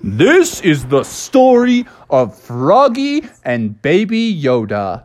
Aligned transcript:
This 0.00 0.60
is 0.60 0.86
the 0.86 1.02
story 1.02 1.84
of 2.08 2.38
Froggy 2.38 3.24
and 3.44 3.82
Baby 3.82 4.32
Yoda. 4.32 5.02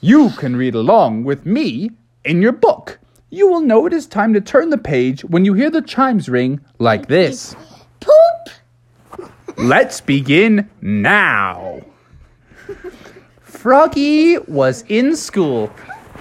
You 0.00 0.30
can 0.30 0.56
read 0.56 0.74
along 0.74 1.24
with 1.24 1.44
me 1.44 1.90
in 2.24 2.40
your 2.40 2.52
book. 2.52 2.98
You 3.28 3.46
will 3.48 3.60
know 3.60 3.84
it 3.84 3.92
is 3.92 4.06
time 4.06 4.32
to 4.32 4.40
turn 4.40 4.70
the 4.70 4.78
page 4.78 5.22
when 5.22 5.44
you 5.44 5.52
hear 5.52 5.68
the 5.68 5.82
chimes 5.82 6.30
ring 6.30 6.62
like 6.78 7.08
this. 7.08 7.54
Poop. 8.00 9.28
Let's 9.58 10.00
begin 10.00 10.70
now. 10.80 11.82
Froggy 13.42 14.38
was 14.38 14.82
in 14.88 15.14
school. 15.14 15.70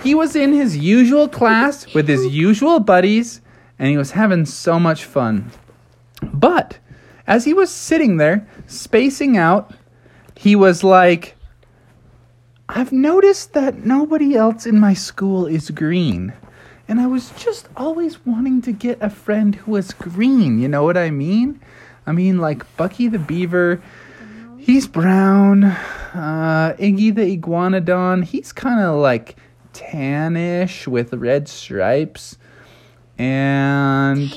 He 0.03 0.15
was 0.15 0.35
in 0.35 0.51
his 0.51 0.75
usual 0.75 1.29
class 1.29 1.93
with 1.93 2.09
his 2.09 2.27
usual 2.27 2.81
buddies, 2.81 3.39
and 3.79 3.87
he 3.87 3.95
was 3.95 4.11
having 4.11 4.45
so 4.45 4.77
much 4.77 5.05
fun. 5.05 5.49
But 6.21 6.77
as 7.31 7.45
he 7.45 7.53
was 7.53 7.69
sitting 7.71 8.17
there, 8.17 8.45
spacing 8.67 9.37
out, 9.37 9.73
he 10.35 10.53
was 10.53 10.83
like, 10.83 11.37
I've 12.67 12.91
noticed 12.91 13.53
that 13.53 13.85
nobody 13.85 14.35
else 14.35 14.65
in 14.65 14.77
my 14.77 14.93
school 14.93 15.45
is 15.45 15.69
green. 15.69 16.33
And 16.89 16.99
I 16.99 17.07
was 17.07 17.31
just 17.37 17.69
always 17.77 18.25
wanting 18.25 18.61
to 18.63 18.73
get 18.73 18.97
a 18.99 19.09
friend 19.09 19.55
who 19.55 19.71
was 19.71 19.93
green. 19.93 20.59
You 20.59 20.67
know 20.67 20.83
what 20.83 20.97
I 20.97 21.09
mean? 21.09 21.61
I 22.05 22.11
mean, 22.11 22.39
like 22.39 22.65
Bucky 22.75 23.07
the 23.07 23.17
Beaver, 23.17 23.81
he's 24.57 24.85
brown. 24.85 25.63
Uh, 25.63 26.75
Iggy 26.77 27.15
the 27.15 27.37
Iguanodon, 27.37 28.25
he's 28.25 28.51
kind 28.51 28.81
of 28.81 28.97
like 28.97 29.37
tannish 29.71 30.85
with 30.85 31.13
red 31.13 31.47
stripes. 31.47 32.37
And 33.17 34.29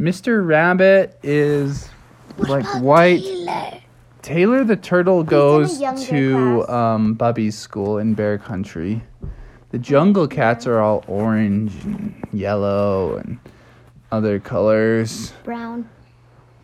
Mr. 0.00 0.46
Rabbit 0.46 1.18
is 1.22 1.90
like 2.38 2.66
white. 2.82 3.20
Taylor. 3.20 3.80
Taylor 4.22 4.64
the 4.64 4.76
turtle 4.76 5.22
goes 5.22 5.78
to 6.06 6.68
um, 6.68 7.14
Bubby's 7.14 7.56
school 7.56 7.98
in 7.98 8.14
Bear 8.14 8.38
Country. 8.38 9.02
The 9.70 9.78
jungle 9.78 10.26
cats 10.26 10.66
are 10.66 10.80
all 10.80 11.04
orange 11.06 11.72
and 11.84 12.22
yellow 12.32 13.16
and 13.16 13.38
other 14.10 14.40
colors. 14.40 15.32
Brown. 15.44 15.88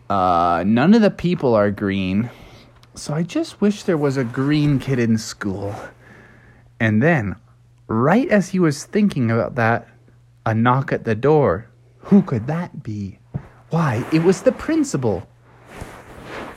Uh, 0.09 0.63
none 0.65 0.93
of 0.93 1.01
the 1.01 1.11
people 1.11 1.55
are 1.55 1.71
green. 1.71 2.29
So 2.95 3.13
I 3.13 3.23
just 3.23 3.61
wish 3.61 3.83
there 3.83 3.97
was 3.97 4.17
a 4.17 4.23
green 4.23 4.79
kid 4.79 4.99
in 4.99 5.17
school. 5.17 5.75
And 6.79 7.01
then, 7.01 7.35
right 7.87 8.27
as 8.29 8.49
he 8.49 8.59
was 8.59 8.85
thinking 8.85 9.31
about 9.31 9.55
that, 9.55 9.87
a 10.45 10.53
knock 10.53 10.91
at 10.91 11.03
the 11.03 11.15
door. 11.15 11.67
Who 11.99 12.21
could 12.21 12.47
that 12.47 12.83
be? 12.83 13.19
Why, 13.69 14.05
it 14.13 14.23
was 14.23 14.43
the 14.43 14.51
principal. 14.51 15.27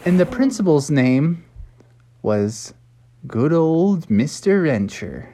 And 0.05 0.19
the 0.19 0.27
principal's 0.27 0.91
name 0.91 1.45
was 2.23 2.75
good 3.27 3.53
old 3.53 4.09
Mr. 4.09 4.63
Rencher. 4.63 5.29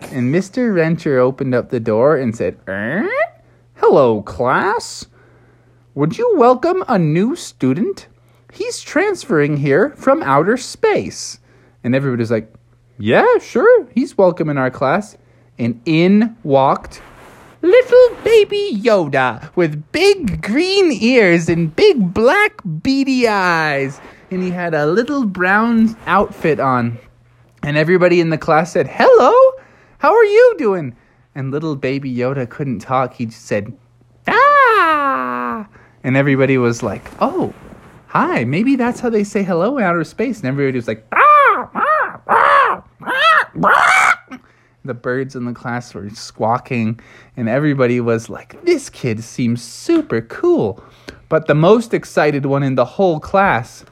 And 0.00 0.32
Mr. 0.34 0.72
Rencher 0.72 1.18
opened 1.18 1.54
up 1.54 1.70
the 1.70 1.80
door 1.80 2.16
and 2.16 2.36
said, 2.36 2.58
"Er? 2.68 3.08
Hello, 3.74 4.22
class. 4.22 5.06
Would 5.94 6.18
you 6.18 6.34
welcome 6.36 6.84
a 6.88 6.98
new 6.98 7.34
student? 7.36 8.08
He's 8.52 8.80
transferring 8.80 9.56
here 9.58 9.90
from 9.96 10.22
outer 10.22 10.56
space. 10.56 11.40
And 11.82 11.94
everybody's 11.94 12.30
like, 12.30 12.52
Yeah, 12.98 13.38
sure, 13.38 13.86
he's 13.94 14.16
welcome 14.16 14.48
in 14.48 14.58
our 14.58 14.70
class. 14.70 15.16
And 15.58 15.80
in 15.86 16.36
walked 16.42 17.00
little 17.66 18.16
baby 18.22 18.70
Yoda 18.74 19.54
with 19.56 19.90
big 19.92 20.42
green 20.42 20.92
ears 20.92 21.48
and 21.48 21.74
big 21.74 22.14
black 22.14 22.60
beady 22.82 23.28
eyes. 23.28 24.00
And 24.30 24.42
he 24.42 24.50
had 24.50 24.74
a 24.74 24.86
little 24.86 25.24
brown 25.24 25.96
outfit 26.06 26.60
on. 26.60 26.98
And 27.62 27.76
everybody 27.76 28.20
in 28.20 28.30
the 28.30 28.38
class 28.38 28.72
said, 28.72 28.88
Hello, 28.88 29.32
how 29.98 30.14
are 30.14 30.24
you 30.24 30.54
doing? 30.58 30.96
And 31.34 31.50
little 31.50 31.76
baby 31.76 32.14
Yoda 32.14 32.48
couldn't 32.48 32.78
talk. 32.78 33.14
He 33.14 33.26
just 33.26 33.44
said, 33.44 33.76
Ah! 34.28 35.68
And 36.02 36.16
everybody 36.16 36.58
was 36.58 36.82
like, 36.82 37.10
Oh, 37.20 37.52
hi. 38.06 38.44
Maybe 38.44 38.76
that's 38.76 39.00
how 39.00 39.10
they 39.10 39.24
say 39.24 39.42
hello 39.42 39.78
in 39.78 39.84
outer 39.84 40.04
space. 40.04 40.38
And 40.38 40.46
everybody 40.46 40.78
was 40.78 40.88
like, 40.88 41.06
Ah! 41.12 41.70
ah, 41.74 42.20
ah, 42.28 42.84
ah, 43.02 43.50
ah." 43.64 43.95
The 44.86 44.94
birds 44.94 45.36
in 45.36 45.44
the 45.44 45.52
class 45.52 45.92
were 45.94 46.08
squawking, 46.10 47.00
and 47.36 47.48
everybody 47.48 48.00
was 48.00 48.30
like, 48.30 48.64
This 48.64 48.88
kid 48.88 49.22
seems 49.22 49.62
super 49.62 50.20
cool. 50.20 50.82
But 51.28 51.46
the 51.46 51.54
most 51.54 51.92
excited 51.92 52.46
one 52.46 52.62
in 52.62 52.76
the 52.76 52.84
whole 52.84 53.20
class 53.20 53.84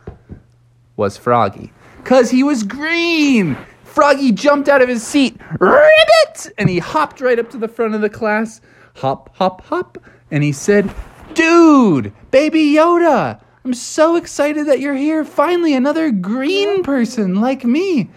was 0.97 1.17
Froggy. 1.17 1.73
Because 1.99 2.31
he 2.31 2.43
was 2.43 2.63
green! 2.63 3.57
Froggy 3.83 4.33
jumped 4.33 4.69
out 4.69 4.83
of 4.83 4.89
his 4.89 5.07
seat, 5.07 5.37
ribbit! 5.59 6.53
And 6.59 6.69
he 6.69 6.79
hopped 6.79 7.21
right 7.21 7.39
up 7.39 7.51
to 7.51 7.59
the 7.59 7.69
front 7.69 7.95
of 7.95 8.01
the 8.01 8.11
class. 8.11 8.61
Hop, 8.97 9.35
hop, 9.37 9.65
hop. 9.65 9.99
And 10.31 10.45
he 10.45 10.53
said, 10.53 10.93
Dude, 11.35 12.13
baby 12.31 12.75
Yoda, 12.75 13.41
I'm 13.65 13.75
so 13.75 14.17
excited 14.17 14.67
that 14.67 14.81
you're 14.81 14.95
here. 14.95 15.25
Finally, 15.25 15.75
another 15.75 16.11
green 16.11 16.83
person 16.83 17.41
like 17.41 17.65
me. 17.65 18.11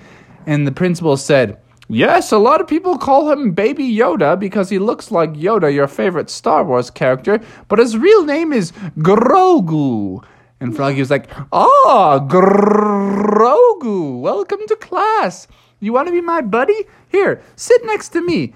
And 0.46 0.68
the 0.68 0.72
principal 0.72 1.18
said, 1.18 1.58
Yes, 1.90 2.34
a 2.34 2.38
lot 2.38 2.60
of 2.60 2.68
people 2.68 2.98
call 2.98 3.32
him 3.32 3.52
Baby 3.52 3.90
Yoda 3.90 4.38
because 4.38 4.70
he 4.70 4.78
looks 4.78 5.10
like 5.10 5.32
Yoda, 5.34 5.74
your 5.74 5.88
favorite 5.88 6.30
Star 6.30 6.66
Wars 6.66 6.90
character, 6.90 7.40
but 7.70 7.80
his 7.80 7.98
real 7.98 8.26
name 8.26 8.52
is 8.52 8.74
Grogu. 9.00 10.22
And 10.60 10.76
Froggy 10.76 11.00
was 11.00 11.10
like, 11.10 11.30
Ah, 11.54 12.20
Grogu, 12.28 14.20
welcome 14.20 14.60
to 14.68 14.76
class. 14.76 15.48
You 15.80 15.94
want 15.94 16.08
to 16.10 16.12
be 16.12 16.20
my 16.20 16.42
buddy? 16.42 16.86
Here, 17.08 17.42
sit 17.56 17.86
next 17.86 18.10
to 18.10 18.22
me. 18.22 18.54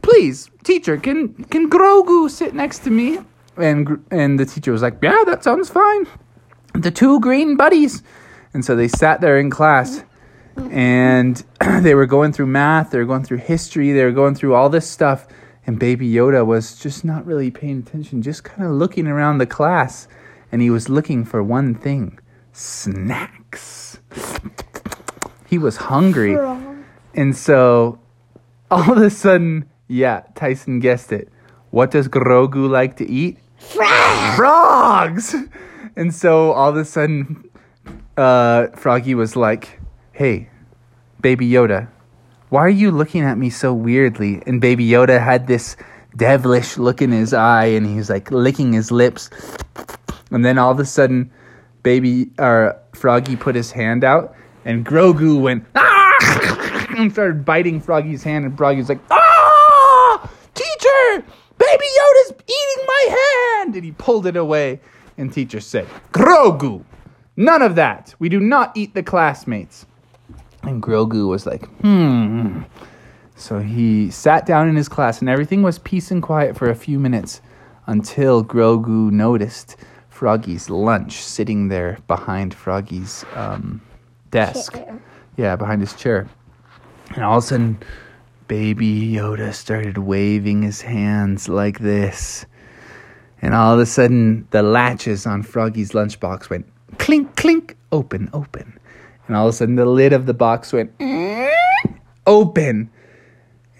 Please, 0.00 0.50
teacher, 0.64 0.96
can 0.96 1.34
can 1.44 1.70
Grogu 1.70 2.28
sit 2.28 2.52
next 2.52 2.80
to 2.80 2.90
me? 2.90 3.20
And 3.56 4.04
and 4.10 4.40
the 4.40 4.46
teacher 4.46 4.72
was 4.72 4.82
like, 4.82 4.96
Yeah, 5.00 5.22
that 5.26 5.44
sounds 5.44 5.68
fine. 5.70 6.08
The 6.74 6.90
two 6.90 7.20
green 7.20 7.56
buddies. 7.56 8.02
And 8.54 8.64
so 8.64 8.74
they 8.74 8.88
sat 8.88 9.20
there 9.20 9.38
in 9.38 9.50
class 9.50 10.02
and 10.56 11.42
they 11.80 11.94
were 11.94 12.06
going 12.06 12.32
through 12.32 12.46
math, 12.46 12.90
they 12.90 12.98
were 12.98 13.04
going 13.04 13.24
through 13.24 13.38
history, 13.38 13.92
they 13.92 14.04
were 14.04 14.12
going 14.12 14.34
through 14.34 14.54
all 14.54 14.68
this 14.68 14.88
stuff. 14.88 15.26
And 15.66 15.78
Baby 15.78 16.10
Yoda 16.10 16.44
was 16.44 16.76
just 16.78 17.04
not 17.04 17.24
really 17.24 17.50
paying 17.50 17.78
attention, 17.78 18.20
just 18.20 18.42
kind 18.42 18.68
of 18.68 18.74
looking 18.74 19.06
around 19.06 19.38
the 19.38 19.46
class. 19.46 20.08
And 20.50 20.60
he 20.60 20.70
was 20.70 20.88
looking 20.88 21.24
for 21.24 21.42
one 21.42 21.74
thing 21.74 22.18
snacks. 22.52 23.98
He 25.48 25.58
was 25.58 25.76
hungry. 25.76 26.36
And 27.14 27.36
so 27.36 28.00
all 28.70 28.92
of 28.92 28.98
a 28.98 29.10
sudden, 29.10 29.68
yeah, 29.86 30.22
Tyson 30.34 30.80
guessed 30.80 31.12
it. 31.12 31.28
What 31.70 31.90
does 31.90 32.08
Grogu 32.08 32.68
like 32.68 32.96
to 32.96 33.08
eat? 33.08 33.38
Frog. 33.58 34.36
frogs. 34.36 35.36
And 35.94 36.14
so 36.14 36.52
all 36.52 36.70
of 36.70 36.76
a 36.76 36.84
sudden, 36.84 37.48
uh, 38.16 38.68
Froggy 38.68 39.14
was 39.14 39.36
like, 39.36 39.78
"Hey, 40.22 40.48
Baby 41.20 41.50
Yoda, 41.50 41.88
why 42.48 42.60
are 42.60 42.68
you 42.68 42.92
looking 42.92 43.22
at 43.22 43.38
me 43.38 43.50
so 43.50 43.74
weirdly?" 43.74 44.40
And 44.46 44.60
Baby 44.60 44.86
Yoda 44.86 45.20
had 45.20 45.48
this 45.48 45.76
devilish 46.16 46.78
look 46.78 47.02
in 47.02 47.10
his 47.10 47.34
eye, 47.34 47.64
and 47.64 47.84
he 47.84 47.96
was 47.96 48.08
like 48.08 48.30
licking 48.30 48.72
his 48.72 48.92
lips. 48.92 49.30
And 50.30 50.44
then 50.44 50.58
all 50.58 50.70
of 50.70 50.78
a 50.78 50.84
sudden, 50.84 51.28
Baby 51.82 52.30
or 52.38 52.76
Froggy 52.92 53.34
put 53.34 53.56
his 53.56 53.72
hand 53.72 54.04
out, 54.04 54.36
and 54.64 54.86
Grogu 54.86 55.40
went 55.40 55.66
ah! 55.74 56.86
and 56.96 57.10
started 57.10 57.44
biting 57.44 57.80
Froggy's 57.80 58.22
hand, 58.22 58.44
and 58.44 58.56
Froggy 58.56 58.78
was 58.78 58.90
like, 58.90 59.02
"Ah, 59.10 60.30
teacher!" 60.54 61.26
Baby 61.58 61.86
Yoda's 61.98 62.34
eating 62.46 62.86
my 62.86 63.18
hand! 63.18 63.74
And 63.74 63.84
he 63.84 63.90
pulled 63.90 64.26
it 64.26 64.36
away. 64.36 64.78
And 65.18 65.32
teacher 65.32 65.58
said, 65.58 65.88
Grogu! 66.12 66.84
None 67.36 67.60
of 67.60 67.74
that! 67.74 68.14
We 68.20 68.28
do 68.28 68.38
not 68.38 68.70
eat 68.76 68.94
the 68.94 69.02
classmates. 69.02 69.84
And 70.62 70.82
Grogu 70.82 71.28
was 71.28 71.46
like, 71.46 71.66
hmm. 71.80 72.62
So 73.34 73.58
he 73.58 74.10
sat 74.10 74.46
down 74.46 74.68
in 74.68 74.76
his 74.76 74.88
class, 74.88 75.20
and 75.20 75.28
everything 75.28 75.62
was 75.62 75.78
peace 75.78 76.10
and 76.10 76.22
quiet 76.22 76.56
for 76.56 76.70
a 76.70 76.74
few 76.74 76.98
minutes 76.98 77.40
until 77.86 78.44
Grogu 78.44 79.10
noticed 79.10 79.76
Froggy's 80.08 80.70
lunch 80.70 81.14
sitting 81.14 81.68
there 81.68 81.98
behind 82.06 82.54
Froggy's 82.54 83.24
um, 83.34 83.80
desk. 84.30 84.74
Chair. 84.74 85.02
Yeah, 85.36 85.56
behind 85.56 85.80
his 85.80 85.94
chair. 85.94 86.28
And 87.14 87.24
all 87.24 87.38
of 87.38 87.44
a 87.44 87.46
sudden, 87.46 87.78
Baby 88.46 89.12
Yoda 89.12 89.52
started 89.54 89.98
waving 89.98 90.62
his 90.62 90.80
hands 90.82 91.48
like 91.48 91.80
this. 91.80 92.46
And 93.40 93.54
all 93.54 93.74
of 93.74 93.80
a 93.80 93.86
sudden, 93.86 94.46
the 94.50 94.62
latches 94.62 95.26
on 95.26 95.42
Froggy's 95.42 95.92
lunchbox 95.92 96.50
went 96.50 96.66
clink, 96.98 97.34
clink, 97.34 97.76
open, 97.90 98.30
open. 98.32 98.78
And 99.32 99.38
all 99.38 99.48
of 99.48 99.54
a 99.54 99.56
sudden, 99.56 99.76
the 99.76 99.86
lid 99.86 100.12
of 100.12 100.26
the 100.26 100.34
box 100.34 100.74
went 100.74 100.98
mm-hmm, 100.98 101.94
open. 102.26 102.90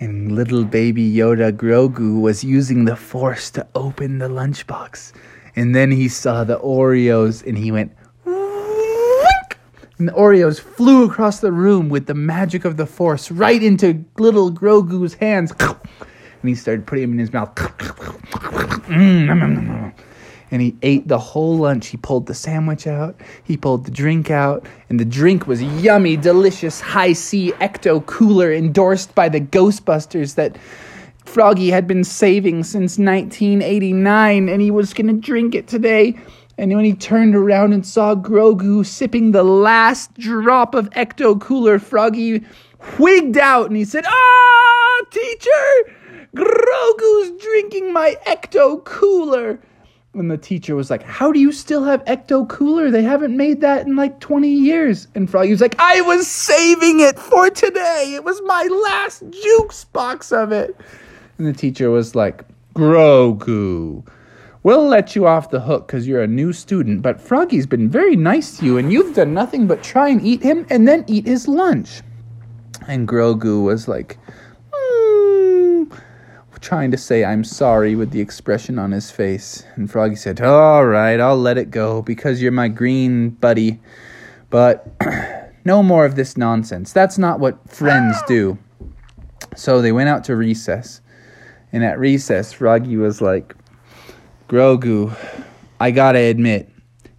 And 0.00 0.32
little 0.32 0.64
baby 0.64 1.12
Yoda 1.12 1.52
Grogu 1.52 2.22
was 2.22 2.43
using 2.43 2.87
the 2.87 2.96
force 2.96 3.50
to 3.50 3.66
open 3.75 4.16
the 4.16 4.31
lunchbox. 4.31 5.12
And 5.54 5.76
then 5.76 5.90
he 5.90 6.08
saw 6.08 6.43
the 6.43 6.58
Oreos 6.58 7.46
and 7.46 7.58
he 7.58 7.70
went, 7.70 7.94
And 8.25 10.08
the 10.08 10.12
Oreos 10.12 10.58
flew 10.58 11.04
across 11.04 11.40
the 11.40 11.52
room 11.52 11.90
with 11.90 12.06
the 12.06 12.14
magic 12.14 12.64
of 12.64 12.78
the 12.78 12.87
Force 12.87 13.31
right 13.31 13.62
into 13.62 14.06
little 14.16 14.50
Grogu's 14.50 15.12
hands. 15.12 15.52
And 15.60 16.49
he 16.49 16.54
started 16.54 16.87
putting 16.87 17.02
them 17.02 17.12
in 17.12 17.19
his 17.19 17.31
mouth. 17.31 17.54
Mm-hmm. 18.88 19.81
And 20.52 20.62
he 20.62 20.76
ate 20.82 21.08
the 21.08 21.19
whole 21.19 21.56
lunch. 21.56 21.88
He 21.88 21.96
pulled 21.96 22.26
the 22.26 22.34
sandwich 22.34 22.87
out, 22.87 23.19
he 23.43 23.56
pulled 23.56 23.87
the 23.87 23.90
drink 23.90 24.31
out, 24.31 24.64
and 24.88 25.00
the 25.00 25.04
drink 25.04 25.49
was 25.49 25.62
yummy, 25.62 26.16
delicious, 26.16 26.81
Hi-C 26.81 27.52
Ecto 27.52 28.06
Cooler 28.06 28.52
endorsed 28.52 29.14
by 29.14 29.28
the 29.28 29.40
Ghostbusters 29.40 30.37
that 30.37 30.56
Froggy 31.25 31.70
had 31.70 31.87
been 31.87 32.04
saving 32.04 32.64
since 32.64 32.99
1989, 32.99 34.49
and 34.49 34.62
he 34.62 34.70
was 34.70 34.93
to 34.93 35.12
drink 35.14 35.54
it 35.54 35.66
today. 35.66 36.16
And 36.58 36.72
when 36.75 36.84
he 36.84 36.94
turned 36.94 37.34
around 37.34 37.72
and 37.72 37.87
saw 37.87 38.14
Grogu 38.14 38.84
sipping 38.84 39.32
the 39.32 39.43
last 39.43 40.12
drop 40.14 40.75
of 40.75 40.90
Ecto 40.90 41.40
Cooler, 41.40 41.78
Froggy 41.78 42.44
wigged 42.99 43.38
out 43.38 43.69
and 43.69 43.76
he 43.76 43.84
said, 43.84 44.04
Ah, 44.06 45.00
teacher! 45.10 45.96
Grogu's 46.37 47.43
drinking 47.43 47.93
my 47.93 48.16
Ecto 48.26 48.84
Cooler. 48.84 49.60
And 50.14 50.31
the 50.31 50.37
teacher 50.37 50.76
was 50.76 50.91
like, 50.91 51.03
How 51.03 51.32
do 51.32 51.41
you 51.41 51.53
still 51.53 51.85
have 51.85 52.05
Ecto 52.05 52.47
Cooler? 52.49 52.91
They 52.91 53.03
haven't 53.03 53.35
made 53.35 53.62
that 53.62 53.87
in 53.87 53.97
like 53.97 54.20
20 54.20 54.49
years. 54.49 55.09
And 55.14 55.29
Froggy 55.29 55.50
was 55.50 55.62
like, 55.62 55.76
I 55.79 56.03
was 56.03 56.26
saving 56.26 57.00
it 57.00 57.19
for 57.19 57.49
today. 57.49 58.12
It 58.14 58.23
was 58.23 58.41
my 58.44 58.64
last 58.88 59.23
jukes 59.31 59.85
box 59.85 60.31
of 60.31 60.53
it. 60.53 60.76
And 61.38 61.47
the 61.47 61.53
teacher 61.55 61.91
was 61.91 62.14
like, 62.14 62.44
Grogu, 62.75 64.06
we'll 64.62 64.87
let 64.87 65.17
you 65.17 65.26
off 65.26 65.50
the 65.50 65.61
hook 65.61 65.87
because 65.87 66.06
you're 66.06 66.23
a 66.23 66.26
new 66.26 66.53
student, 66.53 67.03
but 67.03 67.19
Froggy's 67.20 67.67
been 67.67 67.88
very 67.88 68.17
nice 68.17 68.59
to 68.59 68.67
you 68.67 68.79
and 68.79 68.93
you've 68.93 69.14
done 69.14 69.32
nothing 69.32 69.67
but 69.67 69.82
try 69.82 70.09
and 70.09 70.23
eat 70.23 70.43
him 70.43 70.67
and 70.70 70.87
then 70.87 71.05
eat 71.06 71.26
his 71.26 71.49
lunch. 71.49 72.03
And 72.87 73.09
Grogu 73.09 73.64
was 73.64 73.88
like, 73.88 74.19
trying 76.62 76.93
to 76.93 76.97
say 76.97 77.25
I'm 77.25 77.44
sorry 77.44 77.94
with 77.94 78.12
the 78.12 78.20
expression 78.20 78.79
on 78.79 78.93
his 78.93 79.11
face. 79.11 79.64
And 79.75 79.91
Froggy 79.91 80.17
said, 80.17 80.41
All 80.41 80.87
right, 80.87 81.20
I'll 81.20 81.37
let 81.37 81.59
it 81.59 81.70
go 81.70 82.00
because 82.00 82.41
you're 82.41 82.53
my 82.53 82.69
green 82.69 83.31
buddy. 83.31 83.81
But 84.49 84.87
no 85.64 85.82
more 85.82 86.06
of 86.06 86.14
this 86.14 86.37
nonsense. 86.37 86.93
That's 86.93 87.19
not 87.19 87.41
what 87.41 87.69
friends 87.69 88.17
do. 88.26 88.56
So 89.56 89.82
they 89.82 89.93
went 89.93 90.09
out 90.09 90.25
to 90.25 90.37
recess. 90.37 91.00
And 91.73 91.85
at 91.85 91.99
recess, 91.99 92.53
Froggy 92.53 92.97
was 92.97 93.20
like, 93.20 93.55
Grogu, 94.49 95.17
I 95.81 95.91
gotta 95.91 96.19
admit, 96.19 96.69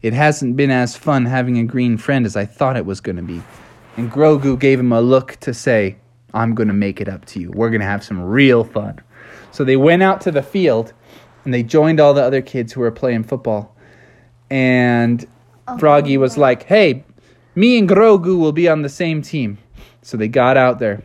it 0.01 0.13
hasn't 0.13 0.56
been 0.56 0.69
as 0.69 0.95
fun 0.95 1.25
having 1.25 1.57
a 1.57 1.63
green 1.63 1.98
friend 1.98 2.25
as 2.25 2.36
I 2.36 2.45
thought 2.45 2.78
it 2.78 2.86
was 2.86 3.01
gonna 3.01 3.24
be. 3.24 3.42
And 3.98 4.12
Grogu 4.12 4.60
gave 4.60 4.80
him 4.80 4.92
a 4.92 5.01
look 5.01 5.38
to 5.42 5.54
say, 5.54 5.98
I'm 6.34 6.56
gonna 6.56 6.74
make 6.74 7.01
it 7.01 7.10
up 7.10 7.25
to 7.25 7.40
you. 7.40 7.51
We're 7.51 7.69
gonna 7.69 7.86
have 7.86 8.04
some 8.04 8.22
real 8.22 8.63
fun. 8.63 9.00
So 9.53 9.63
they 9.63 9.77
went 9.77 10.01
out 10.01 10.19
to 10.21 10.31
the 10.31 10.41
field 10.41 10.94
and 11.45 11.53
they 11.53 11.61
joined 11.61 12.00
all 12.00 12.15
the 12.15 12.23
other 12.23 12.41
kids 12.41 12.73
who 12.73 12.81
were 12.81 12.91
playing 12.91 13.23
football. 13.23 13.75
And 14.50 15.25
Froggy 15.77 16.17
was 16.17 16.39
like, 16.39 16.63
Hey, 16.63 17.03
me 17.53 17.77
and 17.77 17.88
Grogu 17.88 18.39
will 18.39 18.51
be 18.51 18.67
on 18.67 18.81
the 18.81 18.89
same 18.89 19.21
team. 19.21 19.59
So 20.01 20.17
they 20.17 20.27
got 20.27 20.57
out 20.57 20.79
there. 20.79 21.03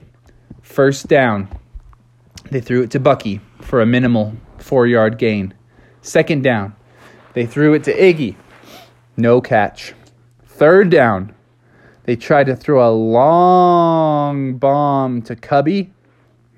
First 0.62 1.08
down. 1.08 1.48
They 2.50 2.62
threw 2.62 2.82
it 2.82 2.90
to 2.92 3.00
Bucky 3.00 3.42
for 3.60 3.82
a 3.82 3.86
minimal 3.86 4.34
four 4.56 4.86
yard 4.86 5.18
gain. 5.18 5.52
Second 6.00 6.42
down. 6.42 6.74
They 7.34 7.44
threw 7.44 7.74
it 7.74 7.84
to 7.84 7.94
Iggy. 7.94 8.34
No 9.18 9.42
catch. 9.42 9.92
Third 10.46 10.88
down. 10.88 11.34
They 12.04 12.16
tried 12.16 12.46
to 12.46 12.56
throw 12.56 12.88
a 12.88 12.92
long 12.92 14.56
bomb 14.56 15.20
to 15.22 15.36
Cubby. 15.36 15.92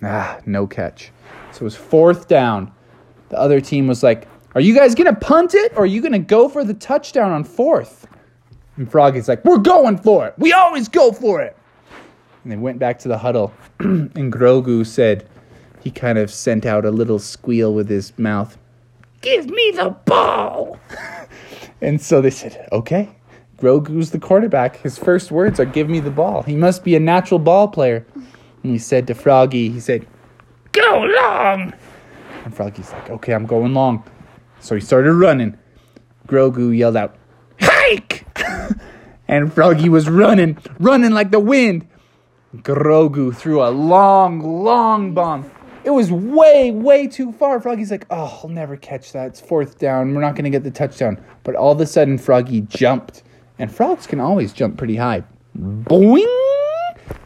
Ah, 0.04 0.38
no 0.46 0.68
catch. 0.68 1.10
So 1.52 1.60
it 1.60 1.62
was 1.62 1.76
fourth 1.76 2.28
down. 2.28 2.72
The 3.30 3.38
other 3.38 3.60
team 3.60 3.86
was 3.86 4.02
like, 4.02 4.28
Are 4.54 4.60
you 4.60 4.74
guys 4.74 4.94
going 4.94 5.12
to 5.12 5.20
punt 5.20 5.54
it 5.54 5.72
or 5.72 5.82
are 5.82 5.86
you 5.86 6.00
going 6.00 6.12
to 6.12 6.18
go 6.18 6.48
for 6.48 6.64
the 6.64 6.74
touchdown 6.74 7.32
on 7.32 7.44
fourth? 7.44 8.06
And 8.76 8.90
Froggy's 8.90 9.28
like, 9.28 9.44
We're 9.44 9.58
going 9.58 9.98
for 9.98 10.26
it. 10.26 10.34
We 10.38 10.52
always 10.52 10.88
go 10.88 11.12
for 11.12 11.40
it. 11.40 11.56
And 12.42 12.52
they 12.52 12.56
went 12.56 12.78
back 12.78 12.98
to 13.00 13.08
the 13.08 13.18
huddle. 13.18 13.52
and 13.80 14.32
Grogu 14.32 14.86
said, 14.86 15.28
he 15.80 15.90
kind 15.90 16.18
of 16.18 16.30
sent 16.30 16.66
out 16.66 16.84
a 16.84 16.90
little 16.90 17.18
squeal 17.18 17.72
with 17.74 17.88
his 17.88 18.16
mouth. 18.18 18.56
Give 19.22 19.46
me 19.48 19.72
the 19.74 19.90
ball. 20.04 20.78
and 21.80 22.00
so 22.00 22.20
they 22.20 22.30
said, 22.30 22.68
Okay. 22.72 23.16
Grogu's 23.58 24.10
the 24.10 24.18
quarterback. 24.18 24.76
His 24.76 24.96
first 24.96 25.30
words 25.30 25.60
are, 25.60 25.64
Give 25.64 25.88
me 25.88 26.00
the 26.00 26.10
ball. 26.10 26.42
He 26.42 26.56
must 26.56 26.84
be 26.84 26.94
a 26.96 27.00
natural 27.00 27.38
ball 27.38 27.68
player. 27.68 28.06
And 28.14 28.72
he 28.72 28.78
said 28.78 29.06
to 29.06 29.14
Froggy, 29.14 29.70
He 29.70 29.80
said, 29.80 30.06
Go 30.72 31.02
long. 31.02 31.72
And 32.44 32.54
Froggy's 32.54 32.92
like, 32.92 33.10
Okay, 33.10 33.32
I'm 33.32 33.46
going 33.46 33.74
long. 33.74 34.04
So 34.60 34.74
he 34.74 34.80
started 34.80 35.12
running. 35.14 35.58
Grogu 36.26 36.76
yelled 36.76 36.96
out, 36.96 37.16
Hike! 37.60 38.26
and 39.28 39.52
Froggy 39.52 39.88
was 39.88 40.08
running, 40.08 40.58
running 40.78 41.12
like 41.12 41.30
the 41.30 41.40
wind. 41.40 41.86
Grogu 42.56 43.34
threw 43.34 43.62
a 43.62 43.70
long, 43.70 44.40
long 44.40 45.14
bomb. 45.14 45.50
It 45.82 45.90
was 45.90 46.12
way, 46.12 46.70
way 46.72 47.06
too 47.06 47.32
far. 47.32 47.60
Froggy's 47.60 47.90
like, 47.90 48.06
oh, 48.10 48.40
I'll 48.42 48.50
never 48.50 48.76
catch 48.76 49.12
that. 49.12 49.28
It's 49.28 49.40
fourth 49.40 49.78
down. 49.78 50.14
We're 50.14 50.20
not 50.20 50.34
going 50.34 50.44
to 50.44 50.50
get 50.50 50.62
the 50.62 50.70
touchdown. 50.70 51.18
But 51.42 51.54
all 51.54 51.72
of 51.72 51.80
a 51.80 51.86
sudden, 51.86 52.18
Froggy 52.18 52.62
jumped. 52.62 53.22
And 53.58 53.72
frogs 53.72 54.06
can 54.06 54.20
always 54.20 54.52
jump 54.52 54.76
pretty 54.76 54.96
high. 54.96 55.24
Boing! 55.58 56.49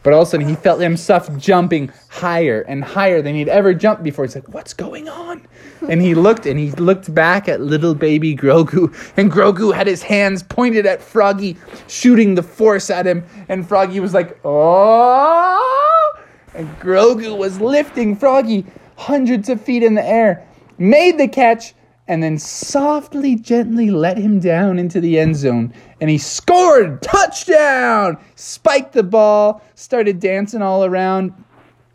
But 0.03 0.13
all 0.13 0.23
of 0.23 0.29
a 0.29 0.31
sudden, 0.33 0.49
he 0.49 0.55
felt 0.55 0.81
himself 0.81 1.35
jumping 1.39 1.91
higher 2.09 2.61
and 2.63 2.85
higher 2.85 3.23
than 3.23 3.35
he'd 3.35 3.49
ever 3.49 3.73
jumped 3.73 4.03
before. 4.03 4.25
He's 4.27 4.35
like, 4.35 4.53
what's 4.53 4.75
going 4.75 5.09
on? 5.09 5.47
And 5.89 6.03
he 6.03 6.15
looked 6.15 6.47
and 6.47 6.59
he 6.59 6.73
looked 6.73 7.15
back 7.15 7.49
at 7.49 7.61
little 7.61 7.95
baby 7.95 8.37
Grogu. 8.37 8.95
And 9.17 9.33
Grogu 9.33 9.75
had 9.75 9.87
his 9.87 10.03
hands 10.03 10.43
pointed 10.43 10.85
at 10.87 11.01
Froggy, 11.01 11.57
shooting 11.89 12.35
the 12.35 12.43
force 12.43 12.91
at 12.91 13.07
him. 13.07 13.25
And 13.49 13.67
Froggy 13.67 14.01
was 14.01 14.13
like, 14.13 14.39
oh! 14.45 16.21
And 16.55 16.69
Grogu 16.81 17.37
was 17.37 17.61
lifting 17.61 18.15
Froggy 18.15 18.67
hundreds 18.97 19.49
of 19.49 19.61
feet 19.61 19.83
in 19.83 19.95
the 19.95 20.05
air, 20.05 20.47
made 20.79 21.19
the 21.19 21.29
catch, 21.29 21.75
and 22.07 22.23
then 22.23 22.39
softly, 22.39 23.35
gently 23.35 23.91
let 23.91 24.19
him 24.19 24.39
down 24.39 24.79
into 24.79 25.01
the 25.01 25.19
end 25.19 25.37
zone. 25.37 25.73
And 26.01 26.11
he 26.11 26.19
scored! 26.19 27.01
Touchdown! 27.03 28.19
Spiked 28.35 28.93
the 28.93 29.03
ball, 29.03 29.63
started 29.75 30.21
dancing 30.21 30.61
all 30.61 30.85
around. 30.85 31.33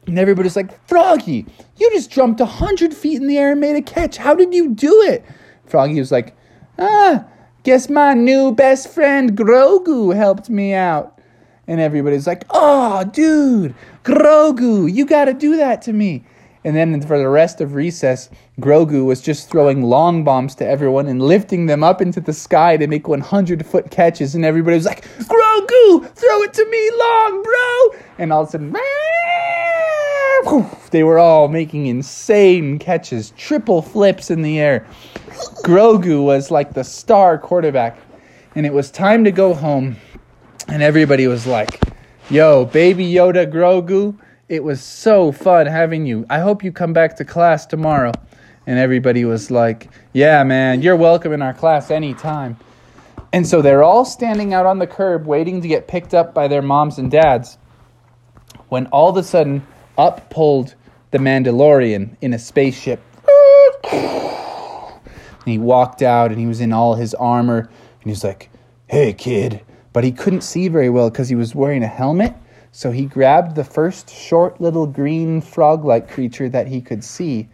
And 0.07 0.17
everybody's 0.17 0.55
like, 0.55 0.87
Froggy, 0.87 1.45
you 1.77 1.91
just 1.91 2.09
jumped 2.09 2.39
100 2.39 2.93
feet 2.93 3.21
in 3.21 3.27
the 3.27 3.37
air 3.37 3.51
and 3.51 3.61
made 3.61 3.75
a 3.75 3.81
catch. 3.81 4.17
How 4.17 4.33
did 4.33 4.53
you 4.53 4.73
do 4.73 5.03
it? 5.03 5.23
Froggy 5.65 5.99
was 5.99 6.11
like, 6.11 6.35
Ah, 6.79 7.25
guess 7.61 7.89
my 7.89 8.15
new 8.15 8.51
best 8.51 8.89
friend 8.89 9.37
Grogu 9.37 10.15
helped 10.15 10.49
me 10.49 10.73
out. 10.73 11.19
And 11.67 11.79
everybody's 11.79 12.25
like, 12.25 12.45
Oh, 12.49 13.03
dude, 13.03 13.75
Grogu, 14.03 14.91
you 14.91 15.05
got 15.05 15.25
to 15.25 15.33
do 15.33 15.57
that 15.57 15.83
to 15.83 15.93
me. 15.93 16.25
And 16.65 16.75
then 16.75 17.01
for 17.01 17.17
the 17.17 17.29
rest 17.29 17.61
of 17.61 17.73
recess, 17.73 18.29
Grogu 18.59 19.05
was 19.05 19.21
just 19.21 19.49
throwing 19.49 19.83
long 19.83 20.25
bombs 20.25 20.55
to 20.55 20.67
everyone 20.67 21.07
and 21.07 21.21
lifting 21.21 21.67
them 21.67 21.83
up 21.83 22.01
into 22.01 22.19
the 22.19 22.33
sky 22.33 22.75
to 22.75 22.87
make 22.87 23.07
100 23.07 23.65
foot 23.65 23.89
catches. 23.91 24.35
And 24.35 24.43
everybody 24.43 24.75
was 24.75 24.85
like, 24.85 25.05
Grogu, 25.19 26.09
throw 26.09 26.41
it 26.41 26.53
to 26.53 26.65
me 26.69 26.91
long, 26.99 27.43
bro. 27.43 27.99
And 28.17 28.33
all 28.33 28.41
of 28.41 28.49
a 28.49 28.51
sudden, 28.51 28.75
they 30.91 31.03
were 31.03 31.19
all 31.19 31.47
making 31.47 31.85
insane 31.85 32.77
catches, 32.77 33.31
triple 33.31 33.81
flips 33.81 34.29
in 34.29 34.41
the 34.41 34.59
air. 34.59 34.85
Grogu 35.63 36.23
was 36.23 36.51
like 36.51 36.73
the 36.73 36.83
star 36.83 37.37
quarterback. 37.37 37.97
And 38.55 38.65
it 38.65 38.73
was 38.73 38.91
time 38.91 39.23
to 39.23 39.31
go 39.31 39.53
home. 39.53 39.95
And 40.67 40.83
everybody 40.83 41.27
was 41.27 41.47
like, 41.47 41.79
Yo, 42.29 42.65
baby 42.65 43.11
Yoda 43.11 43.49
Grogu, 43.49 44.15
it 44.49 44.63
was 44.63 44.81
so 44.81 45.31
fun 45.31 45.67
having 45.67 46.07
you. 46.07 46.25
I 46.27 46.39
hope 46.39 46.63
you 46.63 46.71
come 46.71 46.91
back 46.91 47.15
to 47.17 47.25
class 47.25 47.67
tomorrow. 47.67 48.11
And 48.65 48.77
everybody 48.77 49.23
was 49.23 49.49
like, 49.51 49.89
Yeah, 50.11 50.43
man, 50.43 50.81
you're 50.81 50.95
welcome 50.95 51.31
in 51.31 51.41
our 51.41 51.53
class 51.53 51.91
anytime. 51.91 52.57
And 53.31 53.47
so 53.47 53.61
they're 53.61 53.83
all 53.83 54.05
standing 54.05 54.55
out 54.55 54.65
on 54.65 54.79
the 54.79 54.87
curb 54.87 55.27
waiting 55.27 55.61
to 55.61 55.67
get 55.67 55.87
picked 55.87 56.15
up 56.15 56.33
by 56.33 56.47
their 56.47 56.63
moms 56.63 56.97
and 56.97 57.11
dads. 57.11 57.59
When 58.69 58.87
all 58.87 59.09
of 59.09 59.17
a 59.17 59.23
sudden, 59.23 59.65
up 59.97 60.29
pulled 60.31 60.73
the 61.11 61.19
Mandalorian 61.19 62.17
in 62.21 62.33
a 62.33 62.39
spaceship. 62.39 63.01
And 63.91 65.45
he 65.45 65.59
walked 65.59 66.01
out 66.01 66.31
and 66.31 66.39
he 66.39 66.47
was 66.47 66.59
in 66.59 66.73
all 66.73 66.95
his 66.95 67.13
armor. 67.13 67.59
And 67.59 68.03
he 68.03 68.09
was 68.09 68.23
like, 68.23 68.49
Hey, 68.87 69.13
kid. 69.13 69.61
But 69.93 70.03
he 70.03 70.11
couldn't 70.11 70.41
see 70.41 70.67
very 70.69 70.89
well 70.89 71.09
because 71.11 71.29
he 71.29 71.35
was 71.35 71.53
wearing 71.53 71.83
a 71.83 71.87
helmet. 71.87 72.33
So 72.71 72.91
he 72.91 73.05
grabbed 73.05 73.55
the 73.55 73.63
first 73.63 74.09
short 74.09 74.61
little 74.61 74.85
green 74.85 75.41
frog 75.41 75.85
like 75.85 76.09
creature 76.09 76.49
that 76.49 76.67
he 76.67 76.81
could 76.81 77.03
see. 77.03 77.49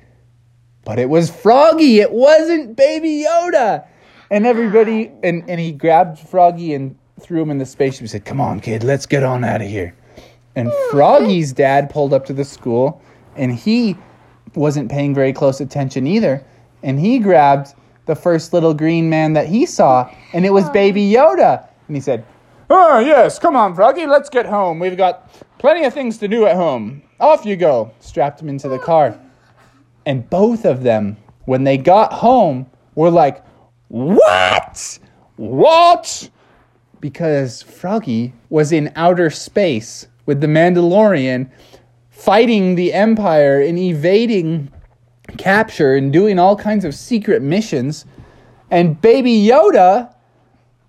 But 0.83 0.99
it 0.99 1.09
was 1.09 1.29
Froggy. 1.29 1.99
It 1.99 2.11
wasn't 2.11 2.75
Baby 2.75 3.25
Yoda. 3.27 3.85
And 4.29 4.45
everybody, 4.45 5.11
and, 5.23 5.43
and 5.49 5.59
he 5.59 5.71
grabbed 5.71 6.19
Froggy 6.19 6.73
and 6.73 6.95
threw 7.19 7.41
him 7.41 7.49
in 7.49 7.57
the 7.57 7.65
spaceship. 7.65 8.01
He 8.01 8.07
said, 8.07 8.25
Come 8.25 8.41
on, 8.41 8.59
kid, 8.59 8.83
let's 8.83 9.05
get 9.05 9.23
on 9.23 9.43
out 9.43 9.61
of 9.61 9.67
here. 9.67 9.95
And 10.55 10.69
hmm. 10.71 10.91
Froggy's 10.91 11.53
dad 11.53 11.89
pulled 11.89 12.13
up 12.13 12.25
to 12.25 12.33
the 12.33 12.45
school 12.45 13.01
and 13.35 13.53
he 13.53 13.97
wasn't 14.53 14.89
paying 14.89 15.13
very 15.13 15.33
close 15.33 15.59
attention 15.59 16.07
either. 16.07 16.43
And 16.83 16.99
he 16.99 17.19
grabbed 17.19 17.73
the 18.05 18.15
first 18.15 18.53
little 18.53 18.73
green 18.73 19.09
man 19.09 19.33
that 19.33 19.47
he 19.47 19.65
saw, 19.65 20.09
and 20.33 20.45
it 20.45 20.51
was 20.51 20.69
Baby 20.69 21.01
Yoda. 21.11 21.67
And 21.87 21.95
he 21.95 22.01
said, 22.01 22.25
Oh, 22.69 22.99
yes, 22.99 23.37
come 23.37 23.55
on, 23.55 23.75
Froggy, 23.75 24.07
let's 24.07 24.29
get 24.29 24.45
home. 24.45 24.79
We've 24.79 24.97
got 24.97 25.29
plenty 25.59 25.85
of 25.85 25.93
things 25.93 26.17
to 26.19 26.27
do 26.27 26.45
at 26.45 26.55
home. 26.55 27.03
Off 27.19 27.45
you 27.45 27.55
go. 27.55 27.91
Strapped 27.99 28.41
him 28.41 28.49
into 28.49 28.67
the 28.67 28.79
car. 28.79 29.19
And 30.05 30.29
both 30.29 30.65
of 30.65 30.83
them, 30.83 31.17
when 31.45 31.63
they 31.63 31.77
got 31.77 32.11
home, 32.11 32.67
were 32.95 33.09
like, 33.09 33.43
What? 33.89 34.99
What? 35.35 36.29
Because 37.01 37.61
Froggy 37.61 38.33
was 38.49 38.71
in 38.71 38.91
outer 38.95 39.29
space 39.29 40.07
with 40.25 40.41
the 40.41 40.47
Mandalorian 40.47 41.49
fighting 42.09 42.75
the 42.75 42.93
Empire 42.93 43.61
and 43.61 43.77
evading 43.77 44.71
capture 45.37 45.95
and 45.95 46.11
doing 46.11 46.39
all 46.39 46.55
kinds 46.55 46.85
of 46.85 46.95
secret 46.95 47.41
missions. 47.41 48.05
And 48.71 48.99
Baby 48.99 49.45
Yoda 49.45 50.14